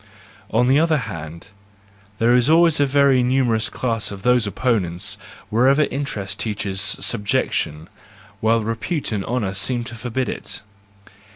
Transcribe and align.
On 0.49 0.67
the 0.67 0.79
other 0.79 0.97
hand, 0.97 1.49
there 2.17 2.35
is 2.35 2.49
always 2.49 2.79
a 2.79 2.87
very 2.87 3.21
numerous 3.21 3.69
class 3.69 4.09
of 4.09 4.23
those 4.23 4.47
opponents 4.47 5.15
wherever 5.51 5.83
interest 5.91 6.39
teaches 6.39 6.81
subjection, 6.81 7.87
while 8.39 8.61
repute 8.63 9.11
and 9.11 9.23
honour 9.23 9.53
seem 9.53 9.83
to 9.83 9.93
forbid 9.93 10.27
it. 10.27 10.63